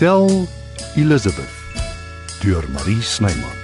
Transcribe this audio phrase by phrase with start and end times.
[0.00, 0.48] Hotel
[0.96, 1.50] Elizabeth
[2.40, 3.58] deur Marie Snyman.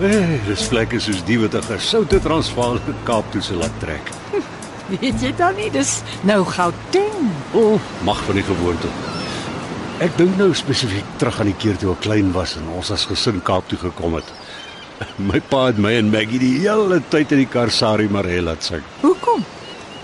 [0.00, 4.10] Eh, dis plekke soos die wat 'n gesoute Transvaal Kaap toe se laat trek.
[4.90, 7.30] Weet jy dan nie, dis nou Gauteng.
[7.52, 8.90] O, oh, mag van die gewoonte.
[10.02, 13.06] Ek dink nou spesifiek terug aan die keer toe ek klein was en ons as
[13.06, 14.26] gesin Kaap toe gekom het.
[15.30, 18.64] My pa het my en Maggie die hele tyd in die kar Sari Maree laat
[18.66, 18.84] sing.
[19.02, 19.44] Hoekom?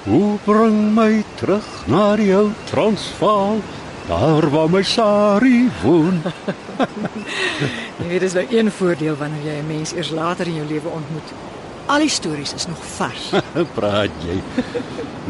[0.07, 3.61] Hoe bring my terug na die ou Transvaal,
[4.09, 6.23] daar waar my Sari woon.
[8.01, 10.89] Jy weet dis nou een voordeel wanneer jy 'n mens eers later in jou lewe
[10.89, 11.34] ontmoet.
[11.91, 13.31] Al die stories is nog vars.
[13.77, 14.39] Praat jy.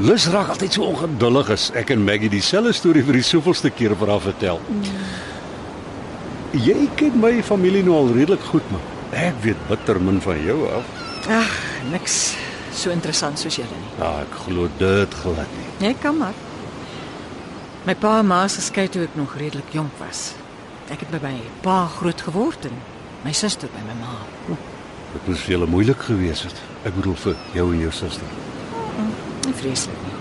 [0.06, 3.96] Lus raak altyd so ongeduldig as ek en Maggie dieselfde storie vir die soveelste keer
[3.96, 4.60] vir haar vertel.
[6.52, 10.58] Jy ken my familie nou al redelik goed, maar ek weet bitter min van jou
[10.70, 10.84] af.
[11.28, 11.50] Ag,
[11.90, 12.36] niks
[12.72, 13.90] so interessant soos julle nie.
[13.98, 15.68] Ja, ek glo dit glad nie.
[15.88, 16.36] Jy kan maar.
[17.86, 20.34] My pa en ma is geskei toe ek nog redelik jonk was.
[20.92, 22.76] Ek het by my pa groot geword en
[23.24, 24.14] my suster by my ma.
[25.10, 26.60] Dit moes vir julle moeilik gewees het.
[26.86, 28.36] Ek bedoel vir jou en jou suster.
[29.46, 30.18] Nie vreeslik nie.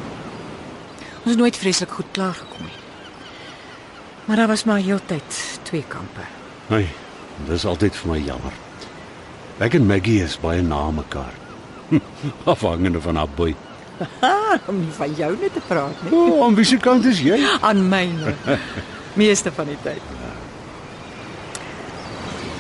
[1.20, 2.80] Ons het nooit vreeslik goed klaar gekom nie.
[4.26, 6.26] Maar daar was maar heeltyd twee kampe.
[6.70, 6.90] Nee,
[7.48, 8.58] dis altyd vir my jammer.
[9.60, 11.34] Ek en Maggie is baie na mekaar.
[12.54, 13.56] Afhangende van haar boy.
[14.72, 16.14] Om nie van jou net te praat nie.
[16.16, 17.40] O, oh, aan wiese kant is jy?
[17.68, 18.36] Aan myne.
[19.20, 20.16] Meeste van die tyd.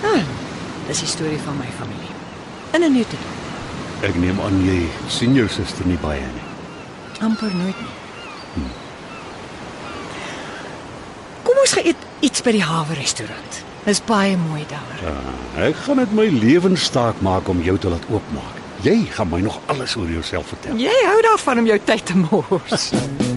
[0.03, 0.23] Ah,
[0.89, 2.11] dis die storie van my familie.
[2.75, 3.23] In 'n nutted.
[4.03, 4.79] Ek neem aan jy
[5.11, 6.45] sien jou suster nie baie nie.
[7.19, 7.95] amper nooit nie.
[11.43, 13.63] Kom ons gaan eet iets by die hawe restaurant.
[13.85, 15.03] Dis baie mooi daar.
[15.07, 18.59] Uh, ek gaan dit my lewenstaak maak om jou te laat oopmaak.
[18.83, 20.77] Jy gaan my nog alles oor jouself vertel.
[20.79, 22.91] Jy hou daarvan om jou tyd te mors.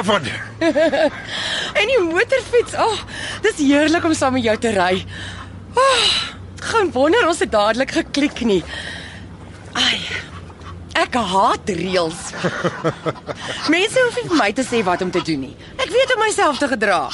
[0.00, 0.22] daarvan.
[1.80, 2.74] En die motorfiets.
[2.74, 2.98] Ag, oh,
[3.42, 5.04] dis heerlik om saam met jou te ry.
[5.74, 6.10] Oh,
[6.72, 8.62] gaan wonder ons het dadelik geklik nie.
[9.72, 10.00] Ai.
[11.00, 12.32] Ek haat reëls.
[13.72, 15.54] Mense hoef nie vir my te sê wat om te doen nie.
[15.78, 17.04] Ek weet hoe om myself te gedra.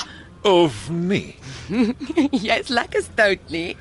[0.47, 1.36] Of nie.
[2.47, 3.76] Jy's lekker stout nie.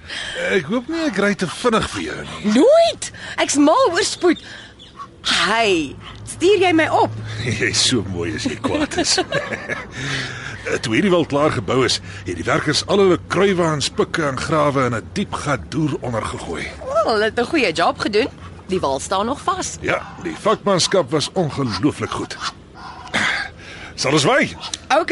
[0.51, 2.53] Ek hoop nie ek ry te vinnig vir jou nie.
[2.59, 3.09] Nooit.
[3.41, 4.43] Ek's mal oor spoed.
[5.25, 5.96] Hey,
[6.30, 7.13] stuur jy my op?
[7.59, 9.16] Jy's so mooi as jy kwaad is.
[10.81, 14.85] Toe hierdie wel klaar gebou is, het die werkers al hulle kruiwaans, pikke en grawe
[14.90, 16.66] in 'n diep gat deur onder gegooi.
[16.85, 18.30] Wel, hulle het 'n goeie job gedoen.
[18.68, 19.78] Die wal staan nog vas.
[19.81, 22.38] Ja, die vakmanskap was ongelooflik goed.
[23.96, 24.56] Sal ons wy?
[25.00, 25.12] OK.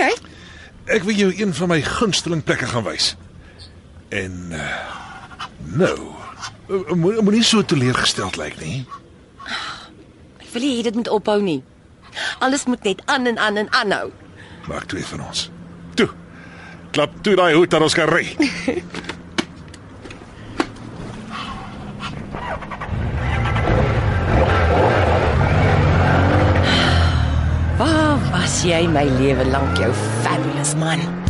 [0.85, 3.15] Ek wil jou een van my gunsteling plekke gaan wys.
[4.09, 4.59] En uh,
[5.77, 5.97] nou,
[6.69, 8.85] uh, mo- moenie so teleurgesteld lyk nie.
[10.53, 11.63] Wil nie hê dit moet ophou nie.
[12.45, 14.11] Alles moet net aan en aan en aanhou.
[14.69, 15.49] Maak twee van ons.
[15.97, 16.09] Toe.
[16.93, 18.35] Klap toe daai hoed dat ons kan ry.
[27.81, 29.89] Waar was jy my lewe lank jou
[30.21, 31.22] fabulous man?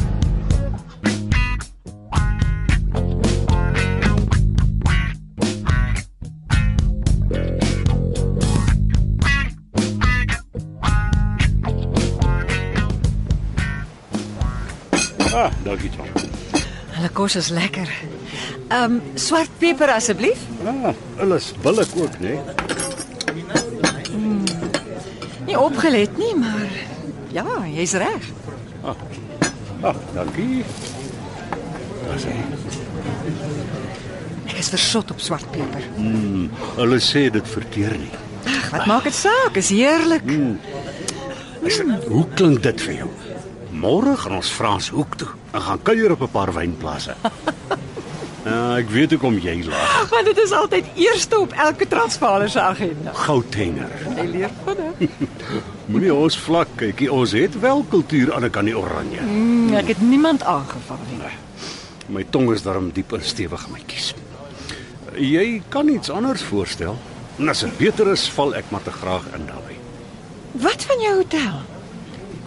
[15.34, 16.06] Ah, dankie Tom.
[16.94, 17.90] Hulle kos is lekker.
[18.70, 20.38] Ehm um, swart peper asseblief.
[20.66, 22.38] Ah, hulle is billik ook, né?
[25.46, 26.70] Nie opgelet nie, maar
[27.34, 28.30] ja, jy's reg.
[28.86, 30.64] Ah, dankie.
[32.06, 32.38] Daar's hy.
[34.54, 35.90] Ek is versot op swart peper.
[36.78, 38.14] Hulle sê dit verteer nie.
[38.46, 39.58] Ag, wat maak dit saak?
[39.58, 40.30] Is heerlik.
[41.64, 43.12] Listen, hoe klink dit vir jou?
[43.84, 47.16] Môre gaan ons Frans hoek toe en gaan kuier op 'n paar wynplase.
[48.46, 50.10] Ja, ek weet hoekom jy lag.
[50.10, 53.12] Want dit is altyd eerste op elke Transvaaler se agenda.
[53.14, 53.92] Goudhenger.
[54.16, 55.10] Jy leer van dit.
[55.92, 59.22] Moenie ons vlak kykie, ons het wel kultuur aan die kan die oranje.
[59.22, 61.36] Mm, ek het niemand aangeval nie.
[62.08, 64.14] My tong is darm diep en stewig in my kies.
[65.16, 66.98] Jy kan iets anders voorstel.
[67.38, 69.78] En as dit beter is, val ek maar te graag in daarbey.
[70.52, 71.73] Wat van jou hotel?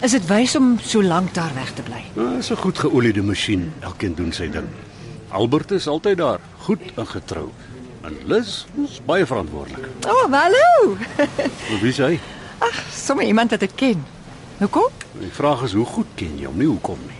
[0.05, 2.03] Is dit wys om so lank daar weg te bly?
[2.15, 3.73] Nou, dis 'n goed geoliede masjien.
[3.79, 4.67] Elkeen doen sy ding.
[5.29, 7.49] Albert is altyd daar, goed ingetrou.
[8.01, 9.87] En Liz is baie verantwoordelik.
[10.07, 10.97] O, oh, hallo.
[11.81, 12.19] Wie is hy?
[12.59, 14.05] Ag, sommer iemand wat ek ken.
[14.57, 14.89] Hoekom?
[15.19, 17.15] Die vraag is hoe goed ken jy hom, nie hoekom nie.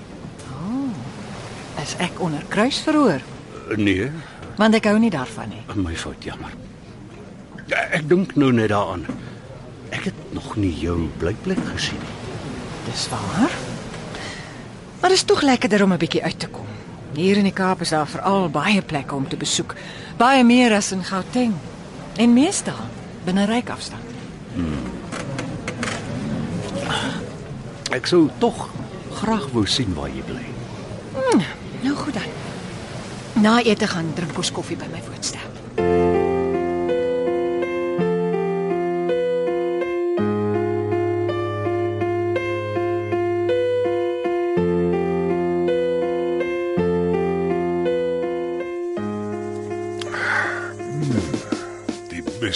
[1.84, 3.22] Is ek onder kruisverhoor?
[3.72, 4.12] Uh, Nee,
[4.58, 5.62] Want ek hou nie daarvan nie.
[5.76, 6.50] my fout, jammer.
[7.68, 9.06] Ja, ek dink nou net daaraan.
[9.90, 12.17] Ek het nog nie jou blyplek gesien nie.
[12.88, 13.52] Dis waar.
[15.00, 16.66] Maar dit is tog lekkerder om 'n bietjie uit te kom.
[17.14, 19.76] Hier in die Kaap is daar veral baie plekke om te besoek.
[20.18, 21.54] Baie meer as in Gauteng.
[22.16, 22.82] En meestal
[23.24, 24.02] binne ryk afstand.
[27.92, 28.70] Ek sou tog
[29.14, 30.46] graag wou sien waar jy bly.
[31.82, 32.32] Nou goed dan.
[33.42, 35.47] Na ete gaan drink ons koffie by my woonstel.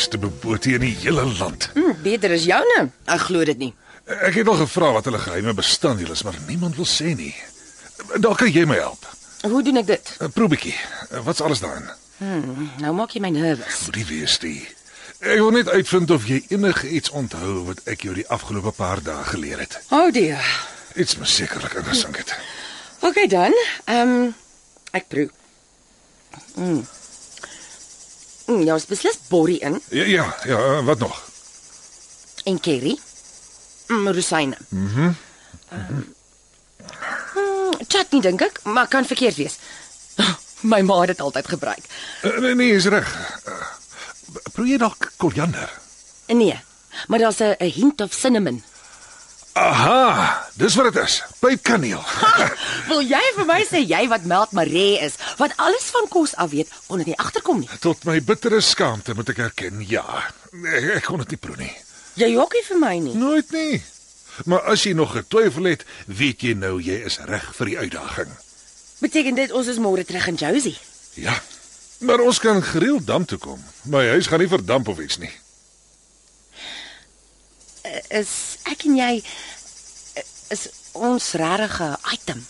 [0.02, 1.68] Die beste bebote in die hele land.
[1.76, 2.88] Hm, beter as joune.
[3.06, 3.70] Ek glo dit nie.
[4.10, 7.36] Ek het al gevra wat hulle geheime bestanddeel is, maar niemand wil sê nie.
[8.18, 9.06] Dalk kan jy my help.
[9.46, 10.10] Hoe doen ek dit?
[10.18, 10.74] 'n Probeetjie.
[11.22, 11.86] Wat's alles daarin?
[12.82, 13.82] Nou maak jy my nervus.
[13.86, 14.66] Moenie wees nie.
[15.20, 19.04] Ek wil net uitvind of jy enige iets onthou wat ek jou die afgelope paar
[19.04, 19.78] dae geleer het.
[19.92, 20.42] Oh dear.
[20.96, 22.34] Iets moet sekerlik interessant het.
[23.06, 23.54] Okay dan.
[23.86, 24.34] Ehm um,
[24.98, 25.30] ek proe.
[26.58, 26.88] Mm.
[28.52, 31.22] Mm, ja, is beslis borrie in Ja, ja, ja, wat nog?
[32.44, 32.98] en curry.
[33.88, 34.58] Mm, rosyne.
[34.70, 35.12] Mhm.
[35.70, 36.14] Mm
[37.88, 39.58] chutney dink ek, maar kan verkeerd wees.
[40.72, 41.86] My ma het dit altyd gebruik.
[42.24, 43.08] Uh, nee, nee, is reg.
[43.48, 43.54] Uh,
[44.54, 45.72] proe jy dalk koriander?
[46.28, 46.60] Nee,
[47.08, 48.64] maar daar's 'n 'n hint of cinnamon.
[49.54, 51.18] Aha, dis wat dit is.
[51.44, 52.04] Pypkaneel.
[52.88, 56.54] Wil jy vir my sê jy wat meld Maree is, wat alles van kos af
[56.54, 57.70] weet, kon dit nie agterkom nie.
[57.84, 60.06] Tot my bittere skaamte moet ek erken, ja.
[60.56, 61.74] Ek, ek kon dit nie proe nie.
[62.22, 63.18] Jy jokkie vir my nie.
[63.20, 63.82] Nooit nie.
[64.48, 68.32] Maar as jy nog getwyfel het, weet jy nou jy is reg vir die uitdaging.
[69.04, 70.78] Beteken dit ons is môre terug in Josie?
[71.20, 71.36] Ja.
[72.08, 73.60] Maar ons kan gereeld dam toe kom.
[73.92, 75.32] My huis gaan nie verdamp of iets nie.
[78.10, 79.12] Is ek en jy
[80.52, 82.46] is ons regte item?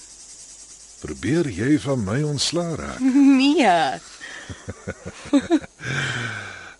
[1.01, 3.01] Probeer jy van my ontslaa raak?
[3.41, 3.69] Nee.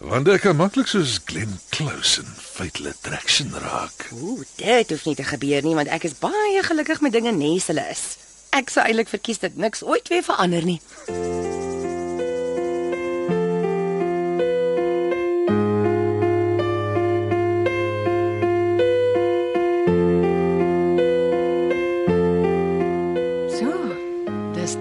[0.02, 4.08] Want ek kan maklik soos Glenn Close in Fatal Attraction raak.
[4.18, 7.70] Ooh, dit hoef nie te gebeur nie want ek is baie gelukkig met dinge nes
[7.70, 8.04] hulle is.
[8.50, 10.82] Ek sou eintlik verkies dat niks ooit weer verander nie.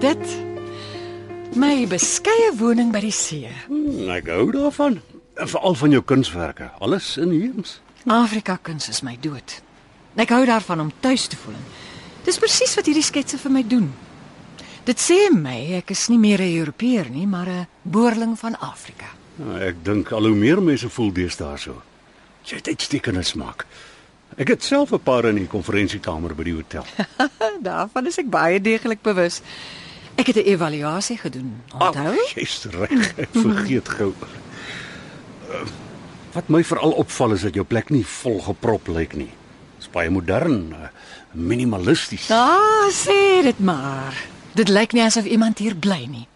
[0.01, 0.37] Dit.
[1.55, 3.49] My beskeie woning by die see.
[3.67, 4.99] Hmm, ek hou daarvan.
[5.35, 6.69] Veral van jou kunswerke.
[6.79, 7.79] Alles inheems.
[8.09, 9.59] Afrika kuns is my dood.
[10.19, 11.59] Ek hou daarvan om tuis te voel.
[12.25, 13.91] Dis presies wat hierdie sketse vir my doen.
[14.85, 19.05] Dit sê my ek is nie meer 'n Europeër nie, maar 'n boerling van Afrika.
[19.35, 21.81] Nou, ek dink al hoe meer mense voel deesdae so.
[22.43, 23.65] Jy het uitstekende smaak.
[24.37, 26.85] Ek het self 'n paar in die konferensiekamer by die hotel.
[27.69, 29.41] Daarvan is ek baie deeglik bewus.
[30.21, 31.61] Ek het 'n evaluasie gedoen.
[31.73, 32.13] Onthou?
[32.13, 33.13] Ag, Jy's reg.
[33.17, 34.13] Ek vergeet gou.
[35.49, 35.55] Uh,
[36.31, 39.31] Wat my veral opval is dat jou plek nie vol geprop lyk nie.
[39.77, 40.87] Dit's baie modern, uh,
[41.31, 42.29] minimalisties.
[42.31, 44.15] Ah, sê dit maar.
[44.55, 46.27] Dit lyk nie asof iemand hier bly nie.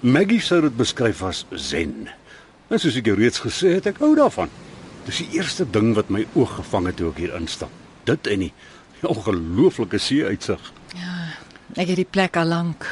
[0.00, 2.08] Maggie sou dit beskryf as zen.
[2.68, 4.48] En soos ek jou reeds gesê het, ek hou daarvan.
[5.04, 7.70] Dis die eerste ding wat my oog gevang het toe ek hier instap.
[8.04, 8.52] Dit en die,
[9.02, 10.72] ongelooflike see-uitsig.
[11.72, 12.84] Ek het die plek al lank.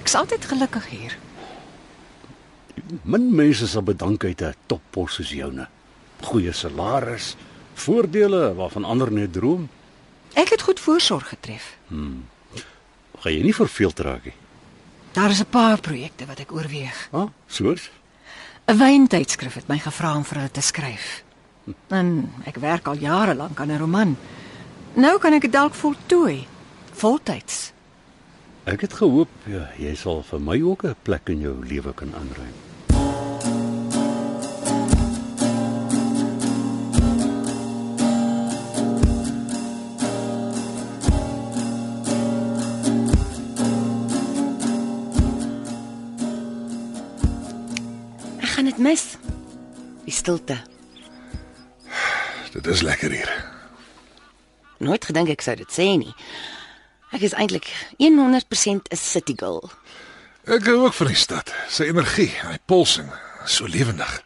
[0.00, 1.16] Ek's altyd gelukkig hier.
[3.02, 5.68] Min mense sal bedank uit 'n toppos soos joune.
[6.22, 7.36] Goeie salaris,
[7.74, 9.68] voordele waarvan ander net droom.
[10.32, 11.76] Ek het goed voorsorg getref.
[13.18, 14.34] Gaan jy nie verveeld raak nie.
[15.12, 17.08] Daar is 'n paar projekte wat ek oorweeg.
[17.12, 17.90] Ah, soos
[18.66, 21.22] 'n Wyntydskrif het my gevra om vir hulle te skryf.
[21.88, 24.16] En ek werk al jare lank aan 'n roman.
[24.94, 26.46] Nou kan ek dit dalk voltooi.
[26.92, 27.73] Voltyds.
[28.64, 32.14] Ek het gehoop ja, jy sal vir my ook 'n plek in jou lewe kan
[32.14, 32.54] aanruim.
[48.40, 49.16] Ek gaan dit mis.
[50.04, 50.56] Die stilte.
[52.52, 53.30] Dit is lekker hier.
[54.78, 56.14] Nooit gedink ek sou dit sê nie.
[57.12, 57.68] Ek is eintlik
[57.98, 59.70] 100% 'n city girl.
[60.44, 61.52] Ek hou ook van die stad.
[61.68, 63.08] Sy energie, hy pulsing,
[63.46, 64.22] so lewendig.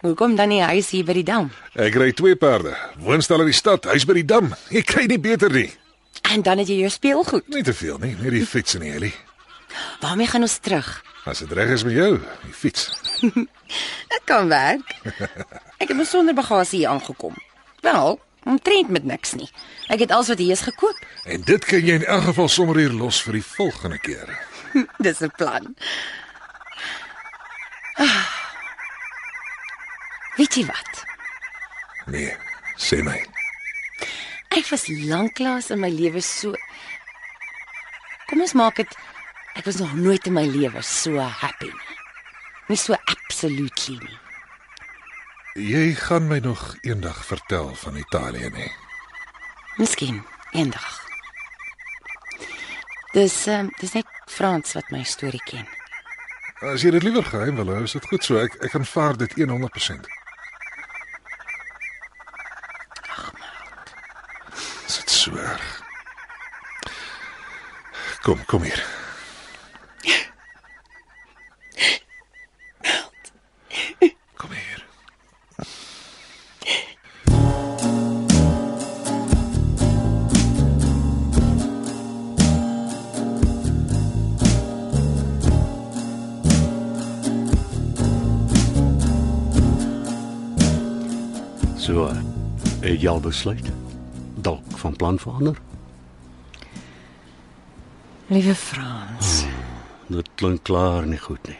[0.00, 1.50] Hoekom dan nie huis hier by die dam?
[1.74, 2.76] Ek ry twee perde.
[2.98, 4.54] Woonstel in die stad, huis by die dam.
[4.72, 5.70] Ek kry nie beter nie.
[6.32, 7.48] En dan het jy jou speelgoed.
[7.48, 9.12] Nie te veel nie, net die fiets en die heli.
[10.00, 10.88] Waarmee gaan ons terug?
[11.28, 12.14] As dit reg is met jou,
[12.46, 12.88] die fiets.
[14.12, 14.96] Dit kan werk.
[15.78, 17.36] Ek het mos sonder bagasie hier aangekom.
[17.84, 19.48] Wel, omtrent met niks nie.
[19.88, 20.98] Ek het alles wat hier is gekoop.
[21.24, 24.32] En dit kan jy in elk geval sommer hier los vir die volgende keer.
[25.04, 25.74] Dis 'n plan.
[28.00, 28.28] Ah.
[30.36, 31.04] Weet jy wat?
[32.06, 32.32] Nee,
[32.76, 33.18] sê my.
[34.56, 36.54] Ek was lanklaas in my lewe so
[38.30, 38.92] Kom ons maak dit
[39.58, 41.96] ek was nog nooit in my lewe so happy nie.
[42.70, 44.18] Nie so absolutely nie.
[45.60, 48.72] Jy gaan my nog eendag vertel van Italië nie.
[49.76, 51.00] Miskien eendag.
[53.12, 55.68] Dis ehm um, dis net Frans wat my storie ken.
[56.72, 58.40] As jy dit liewer geheim wil hou, is dit goed so.
[58.40, 60.08] Ek ek aanvaar dit 100%.
[64.86, 65.68] Is dit so erg?
[68.24, 68.99] Kom, kom hier.
[91.80, 92.10] So,
[92.84, 93.70] het jy al besluit?
[94.44, 95.56] Dalk van plan verander?
[98.30, 99.44] Liewe Frans,
[100.10, 101.58] Dit klink klaar nie goed nie.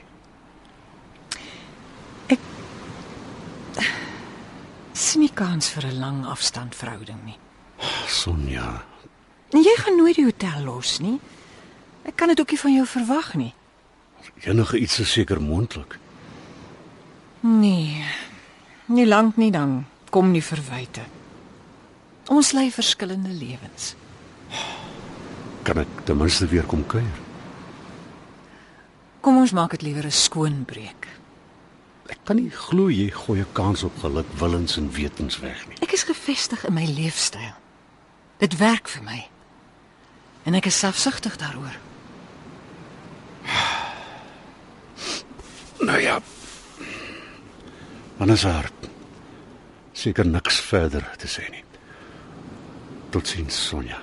[4.92, 7.38] sien nie kans vir 'n lang afstand verhouding nie.
[8.06, 8.84] Sonja,
[9.52, 11.18] En jy gaan nooit die hotel los nie.
[12.04, 13.54] Ek kan dit ook nie van jou verwag nie.
[14.40, 15.98] enige iets is seker moontlik.
[17.40, 18.04] Nee.
[18.86, 21.04] Nie lank nie dan kom nie verwyte.
[22.30, 23.94] Ons lei verskillende lewens.
[25.66, 27.18] Kan ek ten minste weer kom kuier?
[29.20, 31.08] Kom ons maak dit liewer 'n skoon breek.
[32.08, 35.76] Ek kan nie glo jy gooi 'n kans op geluk, willens en wetens weg nie.
[35.80, 37.54] Ek is gevestig in my leefstyl.
[38.38, 39.28] Dit werk vir my.
[40.44, 41.76] En ek is selfsugtig daaroor.
[45.80, 46.20] Nou ja.
[48.18, 48.70] Dan is haar
[50.00, 51.64] seker niks verder te sê nie.
[53.10, 53.98] Totsiens, Sonja.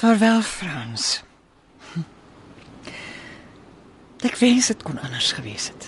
[0.00, 1.22] Vaarwel Frans.
[1.92, 2.06] Hm.
[4.26, 5.87] Ek wens dit kon anders gewees het.